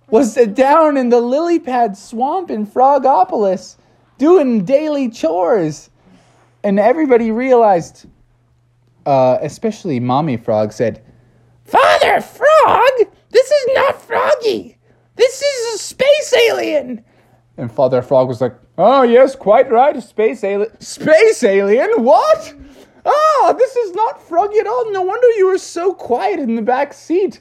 was 0.09 0.35
down 0.35 0.97
in 0.97 1.09
the 1.09 1.19
lily 1.19 1.59
pad 1.59 1.97
swamp 1.97 2.49
in 2.49 2.65
Frogopolis 2.65 3.77
doing 4.17 4.63
daily 4.63 5.09
chores. 5.09 5.89
And 6.63 6.79
everybody 6.79 7.31
realized, 7.31 8.07
uh, 9.05 9.37
especially 9.41 9.99
Mommy 9.99 10.37
Frog 10.37 10.73
said, 10.73 11.03
Father 11.65 12.21
Frog, 12.21 12.91
this 13.29 13.51
is 13.51 13.67
not 13.75 14.01
Froggy. 14.01 14.77
This 15.15 15.41
is 15.41 15.75
a 15.75 15.83
space 15.83 16.33
alien. 16.47 17.03
And 17.57 17.71
Father 17.71 18.01
Frog 18.01 18.27
was 18.27 18.39
like, 18.39 18.55
Oh, 18.77 19.01
yes, 19.01 19.35
quite 19.35 19.71
right, 19.71 19.95
a 19.95 20.01
space 20.01 20.43
alien. 20.43 20.79
Space 20.79 21.43
alien? 21.43 21.89
What? 22.03 22.53
Ah, 23.05 23.55
this 23.57 23.75
is 23.75 23.95
not 23.95 24.21
Froggy 24.21 24.59
at 24.59 24.67
all. 24.67 24.91
No 24.91 25.01
wonder 25.01 25.27
you 25.31 25.47
were 25.47 25.57
so 25.57 25.93
quiet 25.93 26.39
in 26.39 26.55
the 26.55 26.61
back 26.61 26.93
seat. 26.93 27.39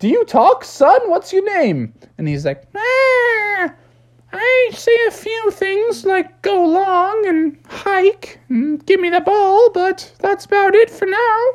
Do 0.00 0.08
you 0.08 0.24
talk, 0.24 0.64
son? 0.64 0.98
What's 1.10 1.30
your 1.30 1.44
name? 1.58 1.92
And 2.16 2.26
he's 2.26 2.46
like, 2.46 2.62
ah, 2.74 3.74
I 4.32 4.70
say 4.72 4.96
a 5.06 5.10
few 5.10 5.50
things 5.50 6.06
like 6.06 6.40
go 6.40 6.64
long 6.64 7.26
and 7.26 7.58
hike 7.68 8.40
and 8.48 8.84
give 8.86 8.98
me 8.98 9.10
the 9.10 9.20
ball, 9.20 9.68
but 9.68 10.10
that's 10.18 10.46
about 10.46 10.74
it 10.74 10.88
for 10.88 11.04
now. 11.04 11.46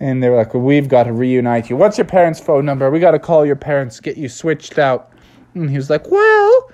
And 0.00 0.20
they 0.20 0.28
were 0.28 0.36
like, 0.36 0.52
well, 0.52 0.64
we've 0.64 0.88
got 0.88 1.04
to 1.04 1.12
reunite 1.12 1.70
you. 1.70 1.76
What's 1.76 1.96
your 1.96 2.06
parents' 2.06 2.40
phone 2.40 2.64
number? 2.64 2.90
We 2.90 2.98
got 2.98 3.12
to 3.12 3.20
call 3.20 3.46
your 3.46 3.54
parents, 3.54 4.00
get 4.00 4.16
you 4.16 4.28
switched 4.28 4.76
out. 4.80 5.12
And 5.54 5.70
he 5.70 5.76
was 5.76 5.88
like, 5.88 6.10
well, 6.10 6.70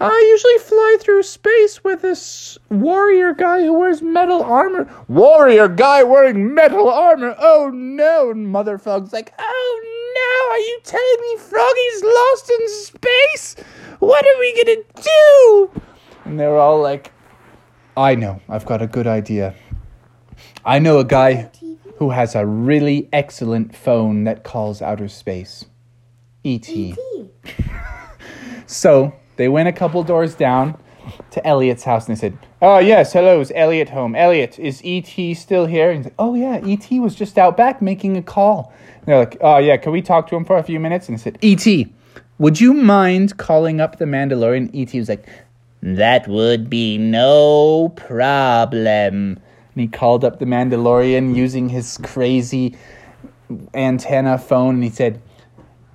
I 0.00 0.28
usually 0.30 0.58
fly 0.58 0.96
through 1.00 1.24
space 1.24 1.82
with 1.82 2.02
this 2.02 2.56
warrior 2.70 3.34
guy 3.34 3.62
who 3.62 3.72
wears 3.72 4.00
metal 4.00 4.42
armor. 4.44 4.88
Warrior 5.08 5.66
guy 5.66 6.04
wearing 6.04 6.54
metal 6.54 6.88
armor? 6.88 7.34
Oh 7.38 7.70
no! 7.74 8.30
And 8.30 8.48
Mother 8.48 8.78
Frog's 8.78 9.12
like, 9.12 9.32
oh 9.38 9.80
no! 10.14 10.54
Are 10.54 10.58
you 10.58 10.80
telling 10.84 11.20
me 11.20 11.36
Froggy's 11.38 12.04
lost 12.04 12.50
in 12.50 12.68
space? 12.68 13.56
What 13.98 14.24
are 14.24 14.38
we 14.38 14.64
gonna 14.64 14.82
do? 15.02 15.82
And 16.24 16.38
they're 16.38 16.56
all 16.56 16.80
like, 16.80 17.12
I 17.96 18.14
know, 18.14 18.40
I've 18.48 18.66
got 18.66 18.80
a 18.80 18.86
good 18.86 19.08
idea. 19.08 19.54
I 20.64 20.78
know 20.78 20.98
a 20.98 21.04
guy 21.04 21.50
who 21.96 22.10
has 22.10 22.36
a 22.36 22.46
really 22.46 23.08
excellent 23.12 23.74
phone 23.74 24.22
that 24.24 24.44
calls 24.44 24.80
outer 24.80 25.08
space. 25.08 25.64
E.T. 26.44 26.94
So 28.68 29.17
they 29.38 29.48
went 29.48 29.68
a 29.68 29.72
couple 29.72 30.02
doors 30.02 30.34
down 30.34 30.76
to 31.30 31.46
Elliot's 31.46 31.84
house 31.84 32.06
and 32.06 32.16
they 32.16 32.20
said, 32.20 32.38
Oh, 32.60 32.78
yes, 32.78 33.12
hello, 33.12 33.40
is 33.40 33.52
Elliot 33.54 33.88
home? 33.88 34.14
Elliot, 34.14 34.58
is 34.58 34.84
E.T. 34.84 35.34
still 35.34 35.64
here? 35.66 35.90
And 35.90 36.00
he's 36.00 36.06
like, 36.06 36.14
Oh, 36.18 36.34
yeah, 36.34 36.60
E.T. 36.64 37.00
was 37.00 37.14
just 37.14 37.38
out 37.38 37.56
back 37.56 37.80
making 37.80 38.16
a 38.16 38.22
call. 38.22 38.72
And 38.96 39.06
they're 39.06 39.18
like, 39.18 39.38
Oh, 39.40 39.58
yeah, 39.58 39.76
can 39.78 39.92
we 39.92 40.02
talk 40.02 40.28
to 40.28 40.36
him 40.36 40.44
for 40.44 40.58
a 40.58 40.62
few 40.62 40.78
minutes? 40.78 41.08
And 41.08 41.16
he 41.16 41.22
said, 41.22 41.38
E.T., 41.40 41.92
would 42.38 42.60
you 42.60 42.74
mind 42.74 43.38
calling 43.38 43.80
up 43.80 43.98
the 43.98 44.04
Mandalorian? 44.04 44.70
E.T. 44.74 44.98
was 44.98 45.08
like, 45.08 45.26
That 45.82 46.28
would 46.28 46.68
be 46.68 46.98
no 46.98 47.90
problem. 47.90 48.86
And 49.36 49.40
he 49.76 49.86
called 49.86 50.24
up 50.24 50.40
the 50.40 50.44
Mandalorian 50.44 51.34
using 51.34 51.68
his 51.68 51.98
crazy 52.02 52.76
antenna 53.72 54.36
phone 54.36 54.74
and 54.74 54.84
he 54.84 54.90
said, 54.90 55.22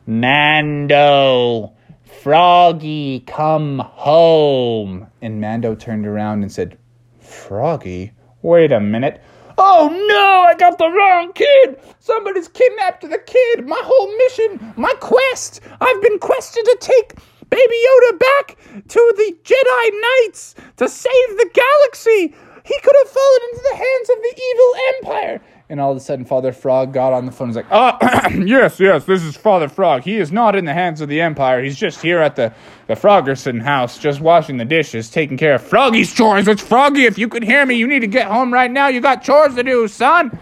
Mando, 0.05 1.73
Froggy, 2.03 3.21
come 3.21 3.79
home. 3.79 5.07
And 5.21 5.41
Mando 5.41 5.75
turned 5.75 6.05
around 6.05 6.43
and 6.43 6.51
said, 6.51 6.77
Froggy? 7.19 8.11
Wait 8.41 8.71
a 8.71 8.79
minute. 8.79 9.21
Oh 9.57 9.89
no, 9.89 10.43
I 10.49 10.55
got 10.55 10.77
the 10.77 10.89
wrong 10.89 11.31
kid! 11.33 11.79
Somebody's 11.99 12.47
kidnapped 12.47 13.07
the 13.07 13.19
kid! 13.19 13.67
My 13.67 13.79
whole 13.83 14.17
mission, 14.17 14.73
my 14.75 14.93
quest! 14.99 15.61
I've 15.79 16.01
been 16.01 16.17
quested 16.17 16.65
to 16.65 16.77
take 16.79 17.13
Baby 17.49 17.75
Yoda 17.85 18.19
back 18.19 18.57
to 18.87 19.13
the 19.15 19.37
Jedi 19.43 20.01
Knights 20.01 20.55
to 20.77 20.89
save 20.89 21.37
the 21.37 21.49
galaxy! 21.53 22.35
He 22.65 22.79
could 22.79 22.95
have 23.03 23.11
fallen 23.11 23.41
into 23.51 23.63
the 23.69 23.77
hands 23.77 24.02
the 24.23 24.41
evil 24.51 24.73
Empire! 24.97 25.41
And 25.69 25.79
all 25.79 25.91
of 25.91 25.97
a 25.97 25.99
sudden, 25.99 26.25
Father 26.25 26.51
Frog 26.51 26.93
got 26.93 27.13
on 27.13 27.25
the 27.25 27.31
phone 27.31 27.49
and 27.49 27.55
was 27.55 27.63
like, 27.63 27.71
Ah, 27.71 28.29
yes, 28.31 28.79
yes, 28.79 29.05
this 29.05 29.23
is 29.23 29.37
Father 29.37 29.69
Frog. 29.69 30.03
He 30.03 30.17
is 30.17 30.31
not 30.31 30.55
in 30.55 30.65
the 30.65 30.73
hands 30.73 31.01
of 31.01 31.09
the 31.09 31.21
Empire. 31.21 31.63
He's 31.63 31.77
just 31.77 32.01
here 32.01 32.19
at 32.19 32.35
the, 32.35 32.53
the 32.87 32.93
Frogerson 32.95 33.61
house, 33.61 33.97
just 33.97 34.21
washing 34.21 34.57
the 34.57 34.65
dishes, 34.65 35.09
taking 35.09 35.37
care 35.37 35.55
of 35.55 35.61
Froggy's 35.61 36.13
chores. 36.13 36.47
It's 36.47 36.61
Froggy. 36.61 37.05
If 37.05 37.17
you 37.17 37.27
could 37.27 37.43
hear 37.43 37.65
me, 37.65 37.75
you 37.75 37.87
need 37.87 38.01
to 38.01 38.07
get 38.07 38.27
home 38.27 38.53
right 38.53 38.69
now. 38.69 38.87
You 38.87 39.01
got 39.01 39.23
chores 39.23 39.55
to 39.55 39.63
do, 39.63 39.87
son. 39.87 40.37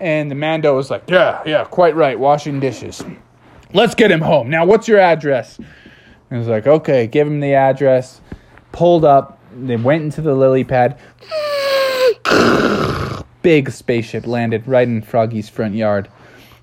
And 0.00 0.30
the 0.30 0.34
Mando 0.34 0.76
was 0.76 0.90
like, 0.90 1.04
Yeah, 1.08 1.42
yeah, 1.46 1.64
quite 1.64 1.96
right, 1.96 2.18
washing 2.18 2.60
dishes. 2.60 3.02
Let's 3.72 3.94
get 3.94 4.10
him 4.10 4.20
home. 4.20 4.50
Now, 4.50 4.66
what's 4.66 4.86
your 4.86 5.00
address? 5.00 5.58
And 5.58 5.66
he 6.30 6.36
was 6.36 6.48
like, 6.48 6.66
Okay, 6.66 7.06
give 7.06 7.26
him 7.26 7.40
the 7.40 7.54
address. 7.54 8.20
Pulled 8.72 9.04
up. 9.04 9.40
They 9.56 9.76
went 9.76 10.02
into 10.02 10.20
the 10.20 10.34
lily 10.34 10.64
pad 10.64 10.98
big 13.44 13.70
spaceship 13.70 14.26
landed 14.26 14.66
right 14.66 14.88
in 14.88 15.02
Froggy's 15.02 15.48
front 15.48 15.74
yard. 15.74 16.08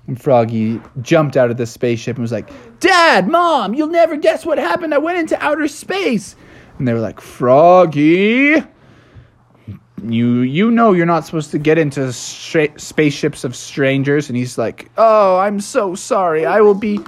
And 0.08 0.20
Froggy 0.20 0.80
jumped 1.00 1.36
out 1.36 1.50
of 1.50 1.56
the 1.56 1.64
spaceship 1.64 2.16
and 2.16 2.22
was 2.22 2.32
like, 2.32 2.50
Dad, 2.80 3.28
Mom, 3.28 3.72
you'll 3.72 3.86
never 3.86 4.16
guess 4.16 4.44
what 4.44 4.58
happened. 4.58 4.92
I 4.92 4.98
went 4.98 5.16
into 5.16 5.42
outer 5.42 5.68
space. 5.68 6.34
And 6.76 6.88
they 6.88 6.92
were 6.92 6.98
like, 6.98 7.20
Froggy, 7.20 8.62
you 10.04 10.40
you 10.40 10.70
know 10.72 10.92
you're 10.92 11.06
not 11.06 11.24
supposed 11.24 11.52
to 11.52 11.58
get 11.60 11.78
into 11.78 12.12
stra- 12.12 12.76
spaceships 12.78 13.44
of 13.44 13.54
strangers. 13.54 14.28
And 14.28 14.36
he's 14.36 14.58
like, 14.58 14.90
Oh, 14.98 15.38
I'm 15.38 15.60
so 15.60 15.94
sorry. 15.94 16.44
I 16.44 16.60
will 16.62 16.74
be 16.74 16.98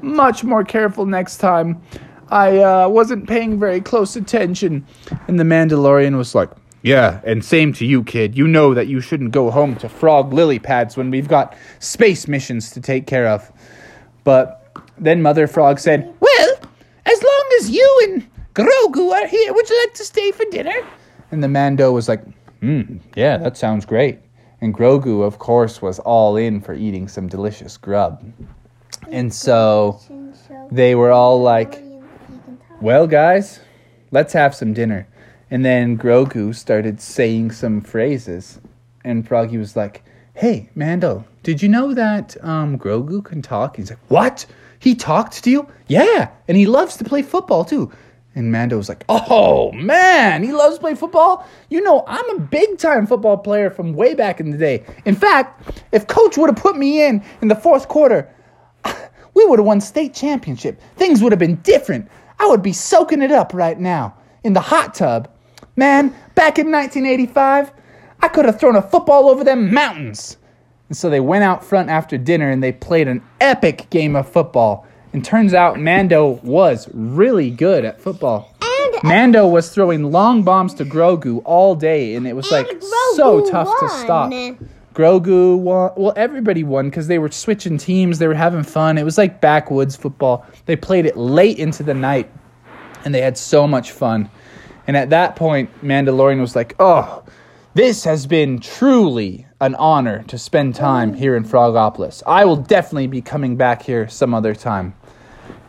much 0.00 0.44
more 0.44 0.62
careful 0.62 1.06
next 1.06 1.38
time. 1.38 1.82
I 2.28 2.58
uh, 2.58 2.88
wasn't 2.88 3.28
paying 3.28 3.58
very 3.58 3.80
close 3.80 4.14
attention. 4.14 4.86
And 5.26 5.40
the 5.40 5.44
Mandalorian 5.44 6.16
was 6.16 6.36
like, 6.36 6.50
yeah, 6.84 7.22
and 7.24 7.42
same 7.42 7.72
to 7.74 7.86
you, 7.86 8.04
kid. 8.04 8.36
You 8.36 8.46
know 8.46 8.74
that 8.74 8.88
you 8.88 9.00
shouldn't 9.00 9.32
go 9.32 9.50
home 9.50 9.74
to 9.76 9.88
frog 9.88 10.34
lily 10.34 10.58
pads 10.58 10.98
when 10.98 11.10
we've 11.10 11.28
got 11.28 11.56
space 11.78 12.28
missions 12.28 12.70
to 12.72 12.80
take 12.80 13.06
care 13.06 13.26
of. 13.26 13.50
But 14.22 14.76
then 14.98 15.22
Mother 15.22 15.46
Frog 15.46 15.78
said, 15.78 16.14
Well, 16.20 16.56
as 17.06 17.22
long 17.22 17.44
as 17.58 17.70
you 17.70 18.00
and 18.04 18.30
Grogu 18.52 19.12
are 19.12 19.26
here, 19.26 19.54
would 19.54 19.70
you 19.70 19.80
like 19.80 19.94
to 19.94 20.04
stay 20.04 20.30
for 20.32 20.44
dinner? 20.50 20.76
And 21.30 21.42
the 21.42 21.48
Mando 21.48 21.90
was 21.90 22.06
like, 22.06 22.22
Hmm, 22.60 22.98
yeah, 23.16 23.38
that 23.38 23.56
sounds 23.56 23.86
great. 23.86 24.18
And 24.60 24.74
Grogu, 24.74 25.22
of 25.22 25.38
course, 25.38 25.80
was 25.80 26.00
all 26.00 26.36
in 26.36 26.60
for 26.60 26.74
eating 26.74 27.08
some 27.08 27.28
delicious 27.28 27.78
grub. 27.78 28.22
And 29.10 29.32
so 29.32 29.98
they 30.70 30.94
were 30.94 31.12
all 31.12 31.40
like, 31.40 31.82
Well, 32.82 33.06
guys, 33.06 33.60
let's 34.10 34.34
have 34.34 34.54
some 34.54 34.74
dinner. 34.74 35.08
And 35.54 35.64
then 35.64 35.96
Grogu 35.96 36.52
started 36.52 37.00
saying 37.00 37.52
some 37.52 37.80
phrases, 37.80 38.58
and 39.04 39.24
Froggy 39.24 39.56
was 39.56 39.76
like, 39.76 40.02
"Hey, 40.32 40.68
Mando, 40.74 41.24
did 41.44 41.62
you 41.62 41.68
know 41.68 41.94
that 41.94 42.36
um, 42.42 42.76
Grogu 42.76 43.24
can 43.24 43.40
talk?" 43.40 43.76
He's 43.76 43.90
like, 43.90 44.00
"What? 44.08 44.46
He 44.80 44.96
talked 44.96 45.44
to 45.44 45.50
you? 45.52 45.68
Yeah, 45.86 46.30
and 46.48 46.56
he 46.56 46.66
loves 46.66 46.96
to 46.96 47.04
play 47.04 47.22
football 47.22 47.64
too." 47.64 47.92
And 48.34 48.50
Mando 48.50 48.76
was 48.78 48.88
like, 48.88 49.04
"Oh 49.08 49.70
man, 49.70 50.42
he 50.42 50.52
loves 50.52 50.74
to 50.74 50.80
play 50.80 50.96
football. 50.96 51.46
You 51.70 51.82
know, 51.82 52.02
I'm 52.08 52.30
a 52.30 52.40
big 52.40 52.78
time 52.78 53.06
football 53.06 53.36
player 53.36 53.70
from 53.70 53.92
way 53.92 54.14
back 54.14 54.40
in 54.40 54.50
the 54.50 54.58
day. 54.58 54.84
In 55.04 55.14
fact, 55.14 55.72
if 55.92 56.08
Coach 56.08 56.36
would 56.36 56.50
have 56.50 56.60
put 56.60 56.76
me 56.76 57.06
in 57.06 57.22
in 57.42 57.46
the 57.46 57.54
fourth 57.54 57.86
quarter, 57.86 58.28
we 59.34 59.44
would 59.44 59.60
have 59.60 59.66
won 59.66 59.80
state 59.80 60.14
championship. 60.14 60.80
Things 60.96 61.22
would 61.22 61.30
have 61.30 61.38
been 61.38 61.60
different. 61.62 62.08
I 62.40 62.48
would 62.48 62.60
be 62.60 62.72
soaking 62.72 63.22
it 63.22 63.30
up 63.30 63.54
right 63.54 63.78
now 63.78 64.16
in 64.42 64.52
the 64.52 64.60
hot 64.60 64.96
tub." 64.96 65.28
Man, 65.76 66.14
back 66.34 66.58
in 66.58 66.70
1985, 66.70 67.72
I 68.20 68.28
could 68.28 68.44
have 68.44 68.58
thrown 68.60 68.76
a 68.76 68.82
football 68.82 69.28
over 69.28 69.44
them 69.44 69.72
mountains. 69.72 70.36
And 70.88 70.96
so 70.96 71.10
they 71.10 71.20
went 71.20 71.44
out 71.44 71.64
front 71.64 71.90
after 71.90 72.16
dinner 72.16 72.50
and 72.50 72.62
they 72.62 72.72
played 72.72 73.08
an 73.08 73.22
epic 73.40 73.88
game 73.90 74.14
of 74.14 74.28
football. 74.28 74.86
And 75.12 75.24
turns 75.24 75.54
out 75.54 75.78
Mando 75.78 76.40
was 76.42 76.88
really 76.92 77.50
good 77.50 77.84
at 77.84 78.00
football. 78.00 78.54
And 78.62 79.02
Mando 79.04 79.46
was 79.46 79.72
throwing 79.72 80.10
long 80.10 80.42
bombs 80.42 80.74
to 80.74 80.84
Grogu 80.84 81.40
all 81.44 81.74
day, 81.76 82.14
and 82.16 82.26
it 82.26 82.34
was 82.34 82.50
like 82.50 82.68
and 82.68 82.82
so 83.14 83.40
Grogu 83.40 83.50
tough 83.50 83.80
to 83.80 83.88
stop. 83.90 84.32
Grogu 84.92 85.58
won. 85.58 85.92
Well, 85.96 86.12
everybody 86.16 86.64
won 86.64 86.90
because 86.90 87.06
they 87.06 87.18
were 87.18 87.30
switching 87.30 87.78
teams. 87.78 88.18
They 88.18 88.26
were 88.26 88.34
having 88.34 88.64
fun. 88.64 88.98
It 88.98 89.04
was 89.04 89.16
like 89.16 89.40
backwoods 89.40 89.94
football. 89.94 90.44
They 90.66 90.74
played 90.74 91.06
it 91.06 91.16
late 91.16 91.58
into 91.58 91.82
the 91.84 91.94
night, 91.94 92.30
and 93.04 93.14
they 93.14 93.20
had 93.20 93.38
so 93.38 93.68
much 93.68 93.92
fun. 93.92 94.28
And 94.86 94.96
at 94.96 95.10
that 95.10 95.36
point, 95.36 95.70
Mandalorian 95.82 96.40
was 96.40 96.54
like, 96.54 96.74
"Oh, 96.78 97.22
this 97.74 98.04
has 98.04 98.26
been 98.26 98.60
truly 98.60 99.46
an 99.60 99.74
honor 99.76 100.22
to 100.28 100.38
spend 100.38 100.74
time 100.74 101.12
oh. 101.12 101.14
here 101.14 101.36
in 101.36 101.44
Frogopolis. 101.44 102.22
I 102.26 102.44
will 102.44 102.56
definitely 102.56 103.06
be 103.06 103.22
coming 103.22 103.56
back 103.56 103.82
here 103.82 104.08
some 104.08 104.34
other 104.34 104.54
time." 104.54 104.94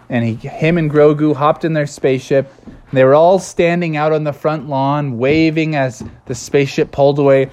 And 0.09 0.23
he, 0.23 0.35
him 0.35 0.77
and 0.77 0.91
Grogu 0.91 1.35
hopped 1.35 1.65
in 1.65 1.73
their 1.73 1.87
spaceship. 1.87 2.51
They 2.93 3.03
were 3.03 3.15
all 3.15 3.39
standing 3.39 3.97
out 3.97 4.13
on 4.13 4.23
the 4.23 4.33
front 4.33 4.69
lawn, 4.69 5.17
waving 5.17 5.75
as 5.75 6.03
the 6.27 6.35
spaceship 6.35 6.91
pulled 6.91 7.17
away. 7.19 7.49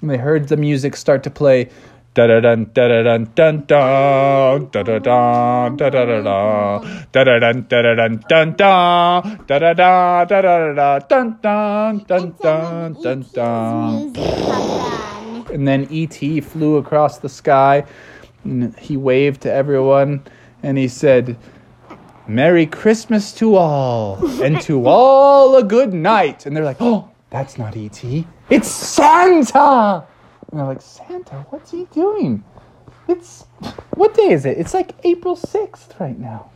And 0.00 0.08
they 0.08 0.16
heard 0.16 0.48
the 0.48 0.56
music 0.56 0.96
start 0.96 1.22
to 1.24 1.30
play. 1.30 1.68
Da 2.12 2.26
da 2.26 2.40
dun 2.40 2.66
da 2.74 2.88
da 2.88 3.02
dun 3.04 3.24
dun 3.36 3.66
dun 3.68 4.68
da 4.72 4.82
da 4.82 4.98
dun 4.98 5.76
da 5.76 5.90
da 5.90 6.04
da 6.04 6.20
da 6.20 7.24
da 7.24 7.24
da 7.24 7.38
dun 7.38 7.66
da 7.68 7.82
da 7.82 7.94
dun 7.94 8.24
dun 8.28 8.54
dun 8.56 8.56
da 8.58 9.58
da 9.58 9.72
da 9.74 10.24
da 10.24 10.42
da 10.42 10.74
da 10.74 10.98
dun 10.98 11.38
dun 11.40 12.04
dun 12.08 12.34
dun 12.42 12.96
dun 13.02 13.24
dun. 13.32 14.12
And 15.54 15.68
then 15.68 15.86
E.T. 15.90 16.40
flew 16.40 16.76
across 16.78 17.18
the 17.18 17.28
sky. 17.28 17.84
And 18.42 18.76
he 18.76 18.96
waved 18.96 19.42
to 19.42 19.52
everyone 19.52 20.22
and 20.64 20.78
he 20.78 20.88
said, 20.88 21.36
Merry 22.26 22.66
Christmas 22.66 23.32
to 23.34 23.54
all, 23.56 24.18
and 24.42 24.60
to 24.62 24.86
all 24.86 25.56
a 25.56 25.62
good 25.62 25.92
night. 25.94 26.44
And 26.46 26.56
they're 26.56 26.64
like, 26.64 26.80
Oh, 26.80 27.08
that's 27.30 27.56
not 27.56 27.76
E.T., 27.76 28.26
it's 28.48 28.68
Santa. 28.68 30.04
And 30.50 30.58
they're 30.60 30.66
like, 30.66 30.82
Santa, 30.82 31.46
what's 31.50 31.70
he 31.70 31.84
doing? 31.92 32.42
It's, 33.08 33.44
what 33.94 34.14
day 34.14 34.30
is 34.30 34.44
it? 34.44 34.58
It's 34.58 34.74
like 34.74 34.94
April 35.04 35.36
6th 35.36 35.98
right 36.00 36.18
now. 36.18 36.50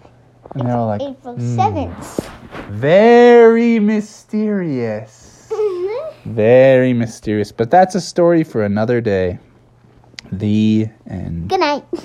And 0.55 0.67
they're 0.69 0.77
all 0.77 0.87
like, 0.87 1.01
April 1.03 1.35
"Hmm, 1.35 1.59
7th. 1.59 2.31
Very 2.71 3.79
mysterious. 3.79 5.51
Very 6.25 6.93
mysterious. 6.93 7.53
But 7.53 7.71
that's 7.71 7.95
a 7.95 8.01
story 8.01 8.45
for 8.45 8.65
another 8.65 9.01
day. 9.01 9.39
The 10.33 10.89
end. 11.09 11.49
Good 11.51 11.61
night. 11.61 11.85